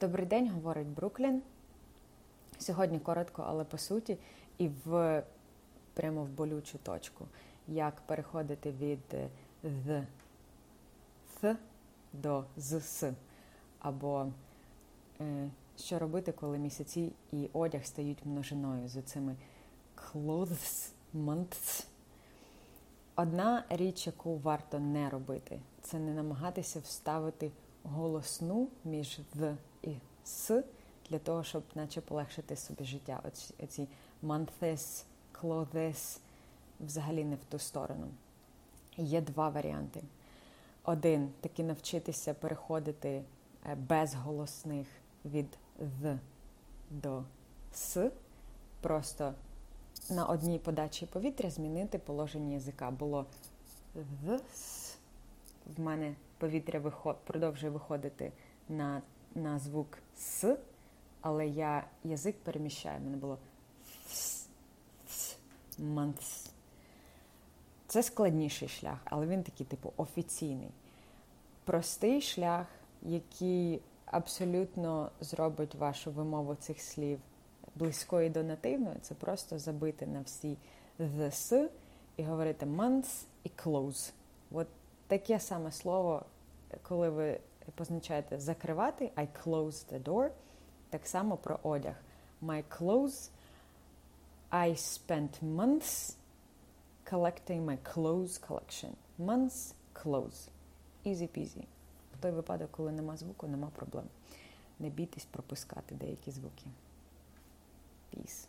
Добрий 0.00 0.26
день, 0.26 0.50
говорить 0.50 0.88
Бруклін. 0.88 1.42
Сьогодні 2.58 2.98
коротко, 2.98 3.44
але 3.46 3.64
по 3.64 3.78
суті, 3.78 4.18
і 4.58 4.68
в 4.84 5.22
прямо 5.94 6.24
в 6.24 6.28
болючу 6.28 6.78
точку. 6.78 7.26
Як 7.68 8.00
переходити 8.00 8.70
від 8.70 9.14
«the» 9.64 10.06
«th» 11.42 11.56
до 12.12 12.44
«з-с». 12.56 13.12
Або 13.78 14.26
е, 15.20 15.50
що 15.78 15.98
робити, 15.98 16.32
коли 16.32 16.58
місяці 16.58 17.12
і 17.32 17.48
одяг 17.52 17.84
стають 17.84 18.26
множиною 18.26 18.88
з 18.88 19.02
цими 19.02 19.36
clothes, 19.96 20.90
months. 21.14 21.86
Одна 23.16 23.64
річ, 23.68 24.06
яку 24.06 24.36
варто 24.36 24.78
не 24.78 25.10
робити, 25.10 25.60
це 25.82 25.98
не 25.98 26.14
намагатися 26.14 26.80
вставити 26.80 27.50
голосну 27.84 28.68
між 28.84 29.20
«the» 29.36 29.56
і 29.82 29.96
«с» 30.24 30.62
для 31.10 31.18
того, 31.18 31.44
щоб 31.44 31.62
наче 31.74 32.00
полегшити 32.00 32.56
собі 32.56 32.84
життя. 32.84 33.20
Оці, 33.24 33.54
оці 33.62 33.88
clothes 35.42 36.18
взагалі 36.80 37.24
не 37.24 37.36
в 37.36 37.44
ту 37.44 37.58
сторону. 37.58 38.06
Є 38.96 39.20
два 39.20 39.48
варіанти. 39.48 40.02
Один 40.84 41.32
таки 41.40 41.64
навчитися 41.64 42.34
переходити 42.34 43.24
е, 43.66 43.74
без 43.74 44.14
голосних 44.14 44.86
від 45.24 45.58
«the» 46.02 46.18
до 46.90 47.24
«с», 47.72 48.10
просто 48.80 49.34
на 50.10 50.26
одній 50.26 50.58
подачі 50.58 51.06
повітря 51.06 51.50
змінити 51.50 51.98
положення 51.98 52.54
язика. 52.54 52.90
Було 52.90 53.26
«the-с», 53.96 54.83
в 55.76 55.80
мене 55.80 56.14
повітря 56.38 56.80
виход, 56.80 57.16
продовжує 57.24 57.72
виходити 57.72 58.32
на, 58.68 59.02
на 59.34 59.58
звук 59.58 59.98
С, 60.16 60.56
але 61.20 61.46
я 61.46 61.84
язик 62.04 62.36
переміщаю. 62.38 63.00
У 63.00 63.04
мене 63.04 63.16
було 63.16 63.38
months. 65.78 66.50
Це 67.86 68.02
складніший 68.02 68.68
шлях, 68.68 68.98
але 69.04 69.26
він 69.26 69.42
такий, 69.42 69.66
типу, 69.66 69.92
офіційний. 69.96 70.70
Простий 71.64 72.20
шлях, 72.20 72.66
який 73.02 73.80
абсолютно 74.06 75.10
зробить 75.20 75.74
вашу 75.74 76.10
вимову 76.10 76.54
цих 76.54 76.80
слів 76.80 77.18
близькою 77.74 78.30
до 78.30 78.42
нативної, 78.42 78.96
це 79.00 79.14
просто 79.14 79.58
забити 79.58 80.06
на 80.06 80.20
всі 80.20 80.56
the 81.00 81.30
с 81.30 81.68
і 82.16 82.22
говорити 82.22 82.66
months 82.66 83.24
і 83.44 83.48
close. 83.48 84.12
От 84.52 84.66
таке 85.06 85.40
саме 85.40 85.72
слово, 85.72 86.22
коли 86.82 87.10
ви 87.10 87.40
позначаєте 87.74 88.40
закривати, 88.40 89.12
I 89.16 89.28
close 89.44 89.92
the 89.92 90.02
door, 90.02 90.30
так 90.90 91.06
само 91.06 91.36
про 91.36 91.58
одяг. 91.62 91.94
My 92.42 92.64
clothes, 92.78 93.30
I 94.50 94.74
spent 94.74 95.42
months 95.42 96.16
collecting 97.04 97.64
my 97.64 97.78
clothes 97.94 98.38
collection. 98.48 98.90
Months, 99.18 99.74
clothes. 99.94 100.48
Easy 101.06 101.28
peasy. 101.38 101.64
В 102.14 102.18
той 102.20 102.30
випадок, 102.30 102.70
коли 102.70 102.92
нема 102.92 103.16
звуку, 103.16 103.46
нема 103.46 103.70
проблем. 103.76 104.04
Не 104.78 104.88
бійтесь 104.88 105.24
пропускати 105.24 105.94
деякі 105.94 106.30
звуки. 106.30 106.66
Peace. 108.14 108.46